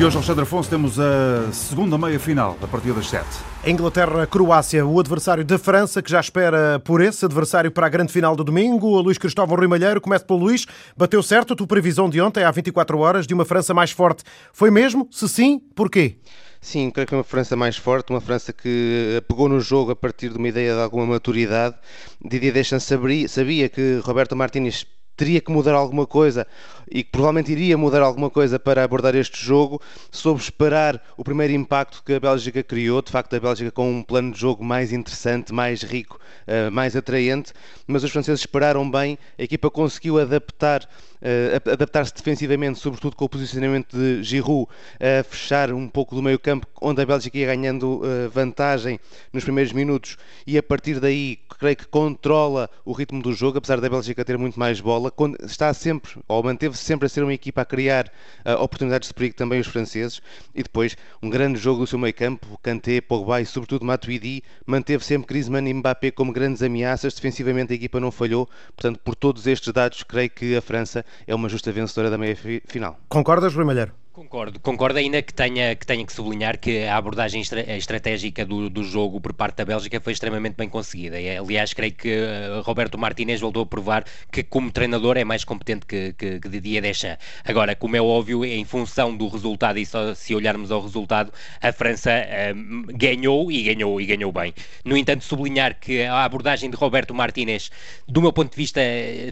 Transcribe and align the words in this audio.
E 0.00 0.04
hoje, 0.04 0.16
Alexandre 0.16 0.44
Afonso, 0.44 0.70
temos 0.70 0.98
a 0.98 1.52
segunda 1.52 1.98
meia-final, 1.98 2.56
a 2.62 2.66
partir 2.66 2.90
das 2.94 3.06
7. 3.10 3.22
Inglaterra-Croácia, 3.66 4.86
o 4.86 4.98
adversário 4.98 5.44
da 5.44 5.58
França, 5.58 6.00
que 6.00 6.10
já 6.10 6.18
espera 6.18 6.80
por 6.82 7.02
esse 7.02 7.22
adversário 7.22 7.70
para 7.70 7.84
a 7.84 7.88
grande 7.90 8.10
final 8.10 8.34
do 8.34 8.42
domingo. 8.42 8.86
O 8.86 9.00
Luís 9.02 9.18
Cristóvão 9.18 9.58
Rui 9.58 9.66
Malheiro, 9.66 10.00
começa 10.00 10.24
pelo 10.24 10.38
Luís. 10.38 10.64
Bateu 10.96 11.22
certo 11.22 11.52
a 11.52 11.56
tua 11.56 11.66
previsão 11.66 12.08
de 12.08 12.18
ontem, 12.18 12.42
há 12.42 12.50
24 12.50 12.98
horas, 12.98 13.26
de 13.26 13.34
uma 13.34 13.44
França 13.44 13.74
mais 13.74 13.90
forte. 13.90 14.24
Foi 14.54 14.70
mesmo? 14.70 15.06
Se 15.10 15.28
sim, 15.28 15.60
porquê? 15.76 16.16
Sim, 16.62 16.90
creio 16.90 17.06
que 17.06 17.12
é 17.12 17.18
uma 17.18 17.22
França 17.22 17.54
mais 17.54 17.76
forte, 17.76 18.08
uma 18.08 18.22
França 18.22 18.54
que 18.54 19.22
pegou 19.28 19.50
no 19.50 19.60
jogo 19.60 19.90
a 19.90 19.96
partir 19.96 20.30
de 20.30 20.38
uma 20.38 20.48
ideia 20.48 20.76
de 20.76 20.80
alguma 20.80 21.04
maturidade. 21.04 21.76
Didier 22.24 22.54
Deschamps 22.54 22.84
sabia, 22.84 23.28
sabia 23.28 23.68
que 23.68 24.00
Roberto 24.02 24.34
Martínez 24.34 24.86
teria 25.20 25.38
que 25.38 25.52
mudar 25.52 25.74
alguma 25.74 26.06
coisa 26.06 26.46
e 26.90 27.04
que 27.04 27.10
provavelmente 27.10 27.52
iria 27.52 27.76
mudar 27.76 28.00
alguma 28.00 28.30
coisa 28.30 28.58
para 28.58 28.82
abordar 28.82 29.14
este 29.14 29.44
jogo, 29.44 29.78
soube 30.10 30.40
esperar 30.40 30.98
o 31.14 31.22
primeiro 31.22 31.52
impacto 31.52 32.02
que 32.02 32.14
a 32.14 32.18
Bélgica 32.18 32.62
criou, 32.62 33.02
de 33.02 33.10
facto 33.10 33.36
a 33.36 33.38
Bélgica 33.38 33.70
com 33.70 33.98
um 33.98 34.02
plano 34.02 34.32
de 34.32 34.40
jogo 34.40 34.64
mais 34.64 34.94
interessante, 34.94 35.52
mais 35.52 35.82
rico, 35.82 36.18
eh, 36.46 36.70
mais 36.70 36.96
atraente, 36.96 37.52
mas 37.86 38.02
os 38.02 38.10
franceses 38.10 38.40
esperaram 38.40 38.90
bem, 38.90 39.18
a 39.38 39.42
equipa 39.42 39.70
conseguiu 39.70 40.18
adaptar 40.18 40.88
uh, 41.20 41.70
adaptar-se 41.70 42.14
defensivamente, 42.14 42.78
sobretudo 42.78 43.16
com 43.16 43.24
o 43.24 43.28
posicionamento 43.28 43.96
de 43.96 44.22
Giroud, 44.22 44.68
a 44.98 45.22
fechar 45.22 45.72
um 45.72 45.88
pouco 45.88 46.14
do 46.14 46.22
meio 46.22 46.38
campo, 46.38 46.66
onde 46.80 47.02
a 47.02 47.06
Bélgica 47.06 47.38
ia 47.38 47.46
ganhando 47.46 48.00
uh, 48.00 48.30
vantagem 48.30 48.98
nos 49.32 49.44
primeiros 49.44 49.72
minutos 49.72 50.16
e 50.46 50.56
a 50.58 50.62
partir 50.62 50.98
daí 51.00 51.38
creio 51.58 51.76
que 51.76 51.86
controla 51.86 52.68
o 52.84 52.92
ritmo 52.92 53.22
do 53.22 53.32
jogo, 53.32 53.58
apesar 53.58 53.80
da 53.80 53.88
Bélgica 53.88 54.24
ter 54.24 54.38
muito 54.38 54.58
mais 54.58 54.80
bola, 54.80 55.09
está 55.42 55.72
sempre, 55.74 56.12
ou 56.28 56.42
manteve-se 56.42 56.82
sempre 56.82 57.06
a 57.06 57.08
ser 57.08 57.22
uma 57.22 57.34
equipa 57.34 57.62
a 57.62 57.64
criar 57.64 58.06
uh, 58.44 58.62
oportunidades 58.62 59.08
de 59.08 59.14
perigo 59.14 59.34
também 59.34 59.60
os 59.60 59.66
franceses 59.66 60.20
e 60.54 60.62
depois 60.62 60.96
um 61.22 61.28
grande 61.28 61.58
jogo 61.58 61.80
do 61.80 61.86
seu 61.86 61.98
meio 61.98 62.14
campo, 62.14 62.58
Kanté, 62.62 63.00
Pogba 63.00 63.40
e 63.40 63.46
sobretudo 63.46 63.84
Matuidi, 63.84 64.42
manteve 64.66 65.04
sempre 65.04 65.28
Griezmann 65.28 65.68
e 65.68 65.74
Mbappé 65.74 66.10
como 66.10 66.32
grandes 66.32 66.62
ameaças, 66.62 67.14
defensivamente 67.14 67.72
a 67.72 67.76
equipa 67.76 68.00
não 68.00 68.10
falhou, 68.10 68.48
portanto 68.74 69.00
por 69.04 69.14
todos 69.14 69.46
estes 69.46 69.72
dados 69.72 70.02
creio 70.02 70.30
que 70.30 70.56
a 70.56 70.62
França 70.62 71.04
é 71.26 71.34
uma 71.34 71.48
justa 71.48 71.72
vencedora 71.72 72.10
da 72.10 72.18
meia 72.18 72.36
final. 72.66 72.98
Concordas, 73.08 73.54
Rui 73.54 73.64
Malheiro? 73.64 73.92
Concordo, 74.12 74.58
concordo 74.58 74.98
ainda 74.98 75.22
que 75.22 75.32
tenha 75.32 75.76
que, 75.76 75.86
tenha 75.86 76.04
que 76.04 76.12
sublinhar 76.12 76.58
que 76.58 76.82
a 76.82 76.96
abordagem 76.96 77.40
estra 77.40 77.60
estratégica 77.76 78.44
do, 78.44 78.68
do 78.68 78.82
jogo 78.82 79.20
por 79.20 79.32
parte 79.32 79.58
da 79.58 79.64
Bélgica 79.64 80.00
foi 80.00 80.12
extremamente 80.12 80.56
bem 80.56 80.68
conseguida. 80.68 81.20
E, 81.20 81.38
aliás, 81.38 81.72
creio 81.72 81.92
que 81.92 82.08
uh, 82.08 82.60
Roberto 82.62 82.98
Martinez 82.98 83.40
voltou 83.40 83.62
a 83.62 83.66
provar 83.66 84.04
que, 84.32 84.42
como 84.42 84.68
treinador, 84.72 85.16
é 85.16 85.22
mais 85.22 85.44
competente 85.44 85.86
que, 85.86 86.12
que, 86.14 86.40
que 86.40 86.48
Didier 86.48 86.82
Deschamps. 86.82 87.24
Agora, 87.44 87.76
como 87.76 87.94
é 87.94 88.02
óbvio, 88.02 88.44
em 88.44 88.64
função 88.64 89.16
do 89.16 89.28
resultado, 89.28 89.78
e 89.78 89.86
só 89.86 90.12
se 90.12 90.34
olharmos 90.34 90.72
ao 90.72 90.82
resultado, 90.82 91.32
a 91.62 91.72
França 91.72 92.10
uh, 92.10 92.92
ganhou 92.92 93.50
e 93.52 93.62
ganhou 93.62 94.00
e 94.00 94.06
ganhou 94.06 94.32
bem. 94.32 94.52
No 94.84 94.96
entanto, 94.96 95.22
sublinhar 95.22 95.78
que 95.78 96.02
a 96.02 96.24
abordagem 96.24 96.68
de 96.68 96.76
Roberto 96.76 97.14
Martinez, 97.14 97.70
do 98.08 98.20
meu 98.20 98.32
ponto 98.32 98.50
de 98.50 98.56
vista, 98.56 98.80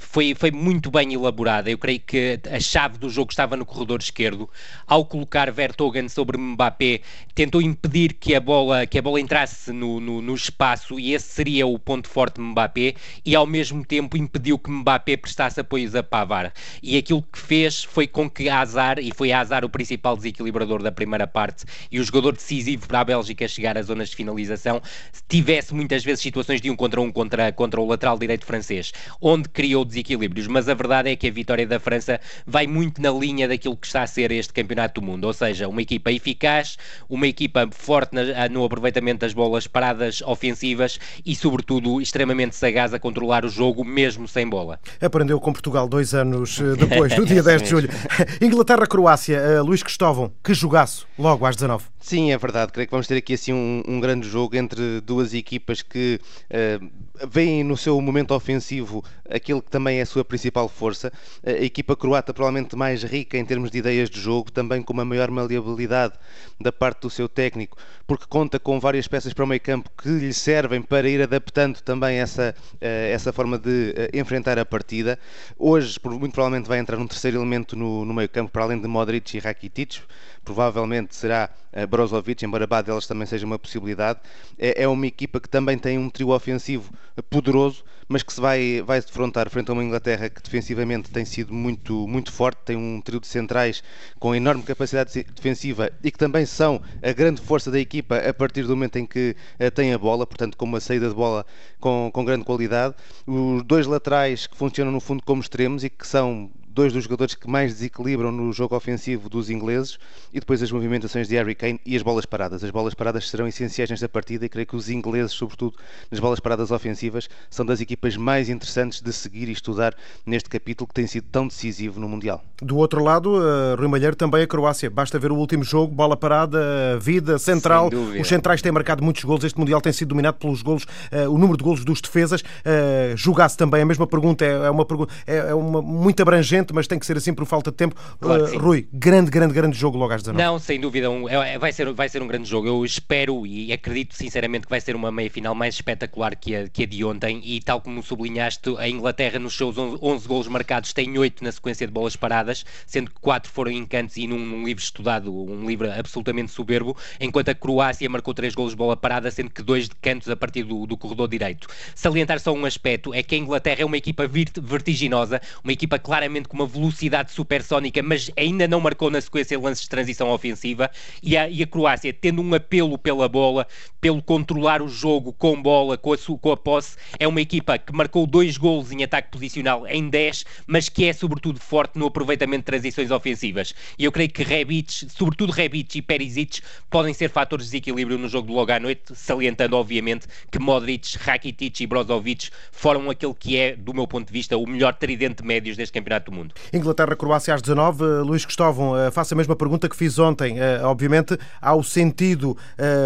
foi, 0.01 0.37
foi 0.37 0.53
muito 0.53 0.89
bem 0.89 1.13
elaborada. 1.15 1.69
Eu 1.69 1.79
creio 1.79 1.99
que 1.99 2.39
a 2.49 2.61
chave 2.61 2.97
do 2.97 3.11
jogo 3.11 3.33
estava 3.33 3.57
no 3.57 3.67
corredor 3.67 3.99
esquerdo 3.99 4.49
ao 4.87 5.05
colocar 5.05 5.51
Vertogen 5.51 6.09
sobre 6.09 6.39
Mbappé, 6.39 7.01
tentou 7.35 7.61
impedir 7.63 8.15
que 8.15 8.35
a 8.35 8.41
bola, 8.41 8.87
que 8.87 8.99
a 8.99 9.03
bola 9.03 9.21
entrasse 9.21 9.73
no, 9.73 10.01
no, 10.01 10.21
no 10.21 10.35
espaço 10.35 10.99
e 10.99 11.15
esse 11.15 11.29
seria 11.29 11.67
o 11.67 11.79
ponto 11.79 12.09
forte 12.09 12.37
de 12.37 12.43
Mbappé 12.43 12.95
e 13.25 13.35
ao 13.35 13.47
mesmo 13.47 13.85
tempo 13.85 14.17
impediu 14.17 14.59
que 14.59 14.71
Mbappé 14.71 15.17
prestasse 15.17 15.61
apoios 15.61 15.95
a 15.95 16.03
Pavar. 16.03 16.53
E 16.83 16.97
aquilo 16.97 17.23
que 17.23 17.39
fez 17.39 17.85
foi 17.85 18.07
com 18.07 18.29
que 18.29 18.49
Azar, 18.49 18.99
e 18.99 19.13
foi 19.15 19.33
Azar 19.33 19.65
o 19.65 19.69
principal 19.69 20.17
desequilibrador 20.17 20.83
da 20.83 20.93
primeira 20.93 21.27
parte 21.27 21.65
e 21.91 22.01
o 22.01 22.05
jogador 22.05 22.33
decisivo 22.33 22.87
para 22.87 23.01
a 23.01 23.05
Bélgica 23.05 23.47
chegar 23.49 23.77
às 23.77 23.87
zonas 23.87 24.11
de 24.11 24.17
finalização, 24.17 24.81
tivesse 25.29 25.75
muitas 25.75 26.05
vezes 26.05 26.21
situações 26.21 26.61
de 26.61 26.71
um 26.71 26.77
contra 26.77 27.01
um 27.01 27.11
contra, 27.11 27.53
contra 27.53 27.81
o 27.81 27.87
lateral 27.87 28.19
direito 28.19 28.45
francês, 28.45 28.93
onde 29.21 29.49
criou 29.49 29.85
desequilíbrios. 29.85 30.47
Mas 30.47 30.69
a 30.69 30.75
verdade 30.75 31.11
é 31.11 31.17
que 31.17 31.27
a 31.27 31.31
vitória 31.31 31.67
da 31.67 31.79
França 31.79 32.21
vai 32.47 32.67
muito 32.67 33.01
na 33.01 33.11
linha 33.11 33.49
daquilo 33.49 33.77
que 33.77 33.87
está 33.87 34.03
a 34.03 34.07
ser 34.07 34.31
este 34.33 34.53
campeonato 34.63 35.01
do 35.01 35.07
mundo, 35.07 35.25
ou 35.25 35.33
seja, 35.33 35.69
uma 35.69 35.81
equipa 35.81 36.11
eficaz, 36.11 36.77
uma 37.09 37.27
equipa 37.27 37.69
forte 37.71 38.13
no 38.51 38.65
aproveitamento 38.65 39.21
das 39.21 39.33
bolas 39.33 39.67
paradas 39.67 40.21
ofensivas 40.23 40.99
e, 41.25 41.35
sobretudo, 41.37 42.01
extremamente 42.01 42.57
sagaz 42.57 42.93
a 42.93 42.99
controlar 42.99 43.45
o 43.45 43.49
jogo 43.49 43.85
mesmo 43.85 44.27
sem 44.27 44.49
bola. 44.49 44.81
Aprendeu 45.01 45.41
com 45.41 45.53
Portugal 45.53 45.89
dois 45.89 46.15
anos 46.15 46.61
eh, 46.61 46.75
depois, 46.79 47.17
no 47.17 47.25
dia 47.25 47.43
10 47.43 47.63
de 47.63 47.69
julho. 47.69 47.89
Inglaterra-Croácia, 48.43 49.37
eh, 49.37 49.61
Luís 49.61 49.83
Cristóvão, 49.83 50.33
que 50.43 50.53
jogaço, 50.55 51.07
logo 51.19 51.47
às 51.47 51.55
19. 51.55 51.85
Sim, 52.01 52.33
é 52.33 52.39
verdade. 52.39 52.73
Creio 52.73 52.87
que 52.87 52.93
vamos 52.93 53.07
ter 53.07 53.17
aqui 53.17 53.35
assim 53.35 53.53
um, 53.53 53.83
um 53.87 54.01
grande 54.01 54.27
jogo 54.27 54.57
entre 54.57 55.01
duas 55.03 55.35
equipas 55.35 55.83
que 55.83 56.21
uh, 56.51 57.27
veem 57.29 57.63
no 57.63 57.77
seu 57.77 58.01
momento 58.01 58.33
ofensivo 58.35 59.05
aquilo 59.29 59.61
que 59.61 59.71
também 59.71 59.99
é 59.99 60.03
a 60.03 60.07
sua 60.07 60.25
principal 60.25 60.69
força. 60.69 61.13
A 61.45 61.51
equipa 61.51 61.95
croata 61.95 62.33
provavelmente 62.33 62.75
mais 62.77 63.03
rica 63.03 63.37
em 63.37 63.45
termos 63.45 63.71
de 63.71 63.79
ideias 63.79 64.09
de 64.09 64.21
jogo, 64.21 64.48
também 64.51 64.83
com 64.83 64.93
uma 64.93 65.05
maior 65.05 65.31
maleabilidade 65.31 66.15
da 66.61 66.73
parte 66.73 67.03
do 67.03 67.11
seu 67.11 67.29
técnico, 67.29 67.77
porque 68.07 68.25
conta 68.29 68.59
com 68.59 68.81
várias 68.81 69.07
peças 69.07 69.33
para 69.33 69.45
o 69.45 69.47
meio 69.47 69.61
campo 69.61 69.91
que 69.97 70.09
lhe 70.09 70.33
servem 70.33 70.83
para 70.83 71.09
ir 71.09 71.23
adaptando 71.23 71.81
também 71.81 72.19
essa, 72.19 72.55
uh, 72.75 72.77
essa 72.81 73.33
forma 73.33 73.59
de 73.59 73.95
uh, 73.97 74.17
enfrentar 74.17 74.59
a 74.59 74.65
partida. 74.65 75.19
Hoje, 75.59 75.99
muito 76.05 76.33
provavelmente, 76.33 76.69
vai 76.69 76.79
entrar 76.79 76.99
um 76.99 77.07
terceiro 77.07 77.39
elemento 77.39 77.77
no, 77.77 78.05
no 78.05 78.15
meio 78.15 78.29
campo, 78.29 78.51
para 78.51 78.63
além 78.63 78.81
de 78.81 78.89
Modric 78.89 79.37
e 79.37 79.41
Rakitic 79.41 80.01
provavelmente 80.49 81.15
será 81.15 81.51
uh, 81.75 81.87
Brozovic, 81.87 82.43
embora 82.43 82.67
Badelas 82.67 83.07
também 83.07 83.27
seja 83.27 83.45
uma 83.45 83.59
possibilidade. 83.59 84.21
É, 84.59 84.83
é, 84.85 84.89
uma 84.89 85.07
equipa 85.07 85.39
que 85.39 85.49
também 85.49 85.77
tem 85.77 85.99
um 85.99 86.09
trio 86.09 86.31
ofensivo 86.31 86.91
poderoso, 87.29 87.85
mas 88.09 88.23
que 88.23 88.33
se 88.33 88.41
vai, 88.41 88.83
vai 88.83 89.01
defrontar 89.01 89.51
frente 89.51 89.71
a 89.71 89.75
uma 89.75 89.85
Inglaterra 89.85 90.31
que 90.31 90.43
defensivamente 90.43 91.11
tem 91.11 91.27
sido 91.27 91.53
muito, 91.53 92.09
muito 92.09 92.33
forte, 92.33 92.61
tem 92.65 92.77
um 92.77 93.01
trio 93.03 93.21
de 93.21 93.27
centrais 93.27 93.83
com 94.19 94.35
enorme 94.39 94.63
capacidade 94.63 95.23
defensiva 95.35 95.91
e 96.03 96.11
que 96.11 96.19
também 96.19 96.47
são 96.47 96.81
a 97.03 97.13
grande 97.13 97.41
força 97.41 97.71
da 97.71 97.79
equipa 97.79 98.17
a 98.17 98.33
partir 98.33 98.63
do 98.63 98.71
momento 98.71 98.97
em 98.97 99.07
que 99.07 99.37
uh, 99.61 99.71
tem 99.71 99.93
a 99.93 99.99
bola, 99.99 100.27
portanto 100.27 100.57
com 100.57 100.65
uma 100.65 100.81
saída 100.81 101.09
de 101.09 101.15
bola 101.15 101.45
com, 101.79 102.11
com 102.13 102.25
grande 102.25 102.45
qualidade. 102.45 102.95
Os 103.27 103.63
dois 103.63 103.87
laterais 103.87 104.47
que 104.47 104.57
funcionam 104.57 104.93
no 104.93 105.01
fundo 105.01 105.23
como 105.23 105.41
extremos 105.41 105.85
e 105.85 105.91
que 105.91 106.07
são 106.07 106.51
dois 106.79 106.93
dos 106.93 107.03
jogadores 107.03 107.35
que 107.35 107.51
mais 107.51 107.75
desequilibram 107.75 108.31
no 108.31 108.53
jogo 108.53 108.77
ofensivo 108.77 109.29
dos 109.29 109.51
ingleses 109.51 109.99
e 110.33 110.39
depois 110.39 110.63
as 110.63 110.71
movimentações 110.71 111.27
de 111.27 111.35
Harry 111.35 111.57
Kane 111.57 111.81
e 111.85 111.97
as 111.97 112.03
bolas 112.03 112.25
paradas. 112.25 112.63
As 112.63 112.71
bolas 112.71 112.95
paradas 112.95 113.29
serão 113.29 113.49
essenciais 113.49 113.91
nesta 113.91 114.09
partida 114.09 114.47
e 114.47 114.49
creio 114.49 114.65
que 114.65 114.77
os 114.77 114.89
ingleses, 114.89 115.33
sobretudo 115.33 115.77
nas 116.09 116.21
bolas 116.21 116.39
paradas 116.39 116.71
ofensivas, 116.71 117.29
são 117.51 117.67
das 117.67 117.81
equipas 117.81 118.17
mais 118.17 118.49
interessantes 118.49 119.01
de 119.01 119.13
seguir 119.13 119.49
e 119.49 119.53
estudar 119.53 119.93
neste 120.25 120.49
capítulo 120.49 120.87
que 120.87 120.95
tem 120.95 121.09
sido 121.09 121.27
tão 121.33 121.49
decisivo 121.49 121.99
no 121.99 122.09
Mundial. 122.09 122.45
Do 122.63 122.77
outro 122.77 123.03
lado, 123.03 123.39
uh, 123.39 123.75
Rui 123.77 123.89
Malheiro, 123.89 124.15
também 124.15 124.43
a 124.43 124.47
Croácia. 124.47 124.89
Basta 124.89 125.19
ver 125.19 125.33
o 125.33 125.37
último 125.37 125.65
jogo, 125.65 125.93
bola 125.93 126.17
parada, 126.17 126.97
vida 127.01 127.41
central. 127.41 127.91
Os 128.21 128.29
centrais 128.29 128.63
têm 128.63 128.71
marcado 128.71 129.03
muitos 129.03 129.25
golos. 129.25 129.43
Este 129.43 129.59
Mundial 129.59 129.81
tem 129.81 129.93
sido 129.93 130.11
dominado 130.11 130.39
pelos 130.39 130.63
golos, 130.63 130.85
uh, 130.85 131.29
o 131.29 131.39
número 131.39 131.57
de 131.57 131.65
golos 131.65 131.85
dos 131.85 132.01
defesas. 132.01 132.41
Uh, 132.41 133.17
Julgasse 133.17 133.57
também 133.57 133.83
a 133.83 133.87
mesma 133.87 134.07
pergunta, 134.07 134.45
é, 134.45 134.67
é 134.67 134.71
uma 134.71 134.85
pergunta 134.85 135.13
é, 135.27 135.39
é 135.39 135.55
uma 135.55 135.83
muito 135.83 136.23
abrangente 136.23 136.68
mas 136.75 136.87
tem 136.87 136.99
que 136.99 137.07
ser 137.07 137.17
assim 137.17 137.33
por 137.35 137.47
falta 137.47 137.71
de 137.71 137.77
tempo. 137.77 137.95
Claro 138.21 138.45
uh, 138.45 138.59
Rui, 138.59 138.89
grande, 138.93 139.31
grande, 139.31 139.55
grande 139.55 139.77
jogo 139.77 139.99
logo 139.99 140.13
às 140.13 140.23
19. 140.23 140.43
Não, 140.43 140.59
sem 140.59 140.81
dúvida, 140.81 141.11
um, 141.11 141.29
é, 141.29 141.55
é, 141.55 141.59
vai, 141.59 141.73
ser, 141.73 141.93
vai 141.93 142.09
ser 142.09 142.23
um 142.23 142.27
grande 142.27 142.49
jogo. 142.49 142.67
Eu 142.67 142.85
espero 142.85 143.47
e 143.47 143.73
acredito 143.73 144.15
sinceramente 144.15 144.67
que 144.67 144.71
vai 144.71 144.81
ser 144.81 144.95
uma 144.97 145.11
meia 145.11 145.31
final 145.31 145.55
mais 145.55 145.75
espetacular 145.75 146.37
que 146.37 146.55
a, 146.55 146.69
que 146.69 146.83
a 146.83 146.87
de 146.87 147.05
ontem. 147.05 147.41
E 147.45 147.61
tal 147.61 147.81
como 147.81 148.03
sublinhaste, 148.03 148.75
a 148.79 148.89
Inglaterra 148.89 149.39
nos 149.39 149.57
seus 149.57 149.77
11, 149.77 149.99
11 150.03 150.29
golos 150.29 150.49
marcados 150.49 150.93
tem 150.93 151.17
8 151.17 151.43
na 151.45 151.53
sequência 151.53 151.87
de 151.87 151.93
bolas 151.93 152.17
paradas, 152.17 152.65
sendo 152.87 153.11
que 153.11 153.21
4 153.21 153.51
foram 153.51 153.71
em 153.71 153.85
cantos 153.87 154.17
e 154.17 154.27
num, 154.27 154.39
num 154.39 154.65
livro 154.65 154.83
estudado, 154.83 155.33
um 155.33 155.67
livro 155.67 155.91
absolutamente 155.91 156.51
soberbo, 156.51 156.97
enquanto 157.21 157.49
a 157.51 157.55
Croácia 157.55 158.09
marcou 158.09 158.35
3 158.35 158.55
golos 158.55 158.73
de 158.73 158.77
bola 158.77 158.97
parada, 158.97 159.31
sendo 159.31 159.51
que 159.51 159.63
2 159.63 159.89
de 159.89 159.95
cantos 159.97 160.29
a 160.29 160.37
partir 160.37 160.65
do, 160.65 160.87
do 160.87 160.97
corredor 160.97 161.29
direito. 161.29 161.69
Salientar 161.95 162.41
só 162.41 162.53
um 162.53 162.65
aspecto, 162.65 163.15
é 163.15 163.23
que 163.23 163.35
a 163.35 163.39
Inglaterra 163.39 163.83
é 163.83 163.85
uma 163.85 163.97
equipa 163.97 164.27
vertiginosa, 164.27 165.41
uma 165.63 165.73
equipa 165.73 165.99
claramente 165.99 166.49
com 166.49 166.57
uma 166.59 166.67
velocidade 166.67 167.31
supersónica, 167.31 168.03
mas 168.03 168.31
ainda 168.37 168.67
não 168.67 168.81
marcou 168.81 169.11
na 169.11 169.21
sequência 169.21 169.59
lances 169.59 169.85
de 169.85 169.89
transição 169.89 170.31
ofensiva. 170.31 170.91
E 171.23 171.37
a, 171.37 171.49
e 171.49 171.63
a 171.63 171.67
Croácia, 171.67 172.13
tendo 172.13 172.43
um 172.43 172.55
apelo 172.55 172.99
pela 172.99 173.29
bola, 173.29 173.67
pelo 174.01 174.21
controlar 174.23 174.83
o 174.83 174.89
jogo 174.89 175.33
com 175.33 175.61
bola, 175.61 175.97
com 175.97 176.13
a, 176.13 176.17
com 176.19 176.53
a 176.53 176.57
posse, 176.57 176.97
é 177.19 177.29
uma 177.29 177.41
equipa 177.41 177.79
que 177.79 177.95
marcou 177.95 178.27
dois 178.27 178.57
golos 178.57 178.91
em 178.91 179.05
ataque 179.05 179.31
posicional 179.31 179.87
em 179.87 180.09
10, 180.09 180.45
mas 180.67 180.89
que 180.89 181.05
é 181.05 181.13
sobretudo 181.13 181.61
forte 181.61 181.99
no 181.99 182.07
aproveitamento 182.07 182.49
perfeitamente 182.49 182.65
transições 182.65 183.11
ofensivas. 183.11 183.75
E 183.99 184.05
eu 184.05 184.13
creio 184.13 184.31
que 184.31 184.43
Rebic, 184.43 185.07
sobretudo 185.11 185.53
Rebic 185.53 185.99
e 185.99 186.03
Perisic, 186.03 186.61
podem 186.91 187.13
ser 187.13 187.29
fatores 187.29 187.67
de 187.67 187.73
desequilíbrio 187.73 188.19
no 188.19 188.29
jogo 188.29 188.49
de 188.49 188.55
logo 188.55 188.73
à 188.73 188.81
noite, 188.81 189.15
salientando, 189.15 189.77
obviamente, 189.77 190.27
que 190.51 190.59
Modric, 190.59 191.17
Rakitic 191.19 191.81
e 191.81 191.87
Brozovic 191.87 192.51
foram 192.73 193.11
aquele 193.11 193.35
que 193.35 193.57
é, 193.57 193.77
do 193.77 193.93
meu 193.93 194.07
ponto 194.07 194.27
de 194.27 194.33
vista, 194.33 194.57
o 194.57 194.67
melhor 194.67 194.95
tridente 194.95 195.45
médios 195.45 195.77
deste 195.77 195.93
Campeonato 195.93 196.31
do 196.31 196.37
Mundo. 196.37 196.38
Inglaterra-Croácia 196.73 197.55
às 197.55 197.63
19. 197.63 198.05
Luís 198.23 198.45
Cristóvão, 198.45 198.97
eh, 198.97 199.11
faço 199.11 199.35
a 199.35 199.37
mesma 199.37 199.57
pergunta 199.57 199.89
que 199.89 199.97
fiz 199.97 200.19
ontem. 200.19 200.59
Eh, 200.59 200.81
obviamente, 200.83 201.39
há 201.61 201.75
o 201.75 201.83
sentido 201.83 202.57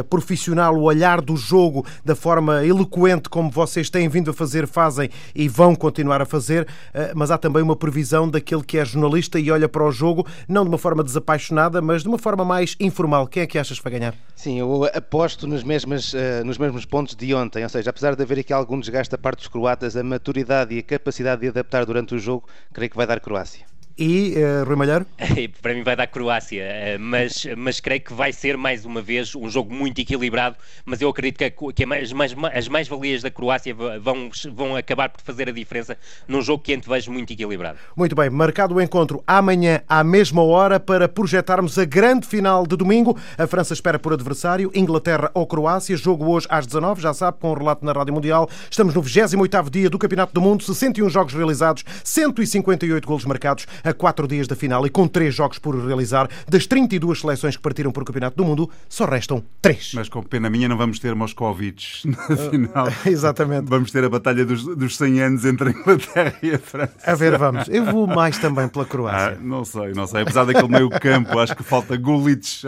profissional, 0.08 0.75
o 0.75 0.82
olhar 0.82 1.20
do 1.20 1.37
jogo 1.37 1.84
da 2.05 2.14
forma 2.14 2.64
eloquente 2.64 3.29
como 3.29 3.50
vocês 3.50 3.88
têm 3.88 4.08
vindo 4.08 4.31
a 4.31 4.34
fazer, 4.34 4.67
fazem 4.67 5.08
e 5.34 5.49
vão 5.49 5.75
continuar 5.75 6.20
a 6.20 6.25
fazer, 6.25 6.67
mas 7.14 7.31
há 7.31 7.38
também 7.38 7.62
uma 7.62 7.76
previsão 7.76 8.29
daquele 8.29 8.62
que 8.62 8.79
é 8.79 8.84
jornalista 8.84 9.38
e 9.38 9.50
olha 9.50 9.69
para 9.69 9.85
o 9.85 9.90
jogo, 9.90 10.26
não 10.49 10.62
de 10.62 10.69
uma 10.69 10.78
forma 10.78 11.02
desapaixonada, 11.02 11.81
mas 11.81 12.02
de 12.02 12.08
uma 12.08 12.19
forma 12.19 12.44
mais 12.44 12.76
informal. 12.78 13.26
Quem 13.26 13.43
é 13.43 13.46
que 13.46 13.58
achas 13.58 13.78
que 13.78 13.85
vai 13.85 13.99
ganhar? 13.99 14.14
Sim, 14.35 14.58
eu 14.58 14.85
aposto 14.94 15.46
nos 15.46 15.62
mesmos, 15.62 16.14
nos 16.44 16.58
mesmos 16.58 16.85
pontos 16.85 17.14
de 17.14 17.35
ontem, 17.35 17.62
ou 17.62 17.69
seja, 17.69 17.90
apesar 17.90 18.14
de 18.14 18.23
haver 18.23 18.40
aqui 18.40 18.52
algum 18.52 18.78
desgaste 18.78 19.11
da 19.11 19.19
parte 19.19 19.38
dos 19.38 19.49
croatas, 19.49 19.96
a 19.96 20.02
maturidade 20.02 20.75
e 20.75 20.78
a 20.78 20.82
capacidade 20.82 21.43
de 21.43 21.49
adaptar 21.49 21.85
durante 21.87 22.14
o 22.14 22.19
jogo, 22.19 22.46
creio 22.73 22.90
que 22.90 22.96
vai 22.96 23.06
dar 23.06 23.20
Croácia. 23.22 23.71
E 23.98 24.34
uh, 24.36 24.64
Rui 24.66 24.76
Malheiro? 24.76 25.06
Para 25.60 25.74
mim 25.74 25.82
vai 25.82 25.94
dar 25.94 26.06
Croácia, 26.06 26.62
eh, 26.62 26.98
mas, 26.98 27.46
mas 27.56 27.80
creio 27.80 28.00
que 28.00 28.12
vai 28.12 28.32
ser 28.32 28.56
mais 28.56 28.84
uma 28.84 29.02
vez 29.02 29.34
um 29.34 29.48
jogo 29.50 29.72
muito 29.72 30.00
equilibrado. 30.00 30.56
Mas 30.84 31.00
eu 31.00 31.08
acredito 31.08 31.38
que, 31.38 31.50
que 31.50 31.84
as, 31.84 32.12
mais, 32.12 32.34
as 32.54 32.68
mais-valias 32.68 33.22
da 33.22 33.30
Croácia 33.30 33.74
vão, 33.74 34.30
vão 34.54 34.76
acabar 34.76 35.08
por 35.08 35.20
fazer 35.20 35.48
a 35.48 35.52
diferença 35.52 35.96
num 36.26 36.40
jogo 36.40 36.62
que 36.62 36.74
antevejo 36.74 37.12
muito 37.12 37.32
equilibrado. 37.32 37.78
Muito 37.96 38.16
bem, 38.16 38.30
marcado 38.30 38.74
o 38.74 38.80
encontro 38.80 39.22
amanhã 39.26 39.82
à 39.88 40.02
mesma 40.02 40.42
hora 40.42 40.80
para 40.80 41.08
projetarmos 41.08 41.78
a 41.78 41.84
grande 41.84 42.26
final 42.26 42.66
de 42.66 42.76
domingo. 42.76 43.16
A 43.36 43.46
França 43.46 43.74
espera 43.74 43.98
por 43.98 44.12
adversário, 44.12 44.70
Inglaterra 44.74 45.30
ou 45.34 45.46
Croácia. 45.46 45.96
Jogo 45.96 46.26
hoje 46.26 46.46
às 46.48 46.66
19, 46.66 47.02
já 47.02 47.12
sabe, 47.12 47.38
com 47.38 47.48
o 47.48 47.52
um 47.52 47.58
relato 47.58 47.84
na 47.84 47.92
Rádio 47.92 48.14
Mundial. 48.14 48.48
Estamos 48.70 48.94
no 48.94 49.02
28º 49.02 49.70
dia 49.70 49.90
do 49.90 49.98
Campeonato 49.98 50.32
do 50.32 50.40
Mundo, 50.40 50.62
61 50.62 51.10
jogos 51.10 51.34
realizados, 51.34 51.84
158 52.02 53.06
golos 53.06 53.24
marcados 53.24 53.66
a 53.84 53.93
quatro 53.93 54.26
dias 54.26 54.46
da 54.46 54.56
final 54.56 54.87
e 54.87 54.90
com 54.90 55.06
três 55.06 55.34
jogos 55.34 55.58
por 55.58 55.75
realizar, 55.76 56.29
das 56.49 56.67
32 56.67 57.20
seleções 57.20 57.56
que 57.56 57.62
partiram 57.62 57.93
para 57.93 58.02
o 58.02 58.06
Campeonato 58.06 58.37
do 58.37 58.44
Mundo, 58.44 58.70
só 58.88 59.05
restam 59.05 59.43
três. 59.61 59.93
Mas 59.94 60.08
com 60.08 60.23
pena 60.23 60.49
minha 60.50 60.69
não 60.69 60.76
vamos 60.76 60.99
ter 60.99 61.14
Moscovitch 61.14 62.05
na 62.06 62.34
uh, 62.34 62.50
final. 62.50 62.88
Exatamente. 63.06 63.69
Vamos 63.69 63.90
ter 63.90 64.05
a 64.05 64.08
batalha 64.08 64.44
dos, 64.44 64.64
dos 64.64 64.96
100 64.96 65.20
anos 65.20 65.44
entre 65.44 65.70
a 65.70 65.73
Inglaterra 65.73 66.34
e 66.43 66.50
a 66.52 66.58
França. 66.58 66.94
A 67.05 67.14
ver, 67.14 67.37
vamos. 67.38 67.69
Eu 67.69 67.84
vou 67.84 68.06
mais 68.06 68.38
também 68.38 68.69
pela 68.69 68.84
Croácia. 68.84 69.38
Ah, 69.38 69.43
não 69.43 69.64
sei, 69.64 69.93
não 69.93 70.06
sei. 70.06 70.23
Apesar 70.23 70.44
daquele 70.44 70.69
meio 70.69 70.90
campo, 70.90 71.38
acho 71.38 71.56
que 71.56 71.62
falta 71.62 71.96
Gullit. 71.96 72.67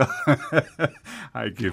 Ai, 1.32 1.50
que 1.50 1.70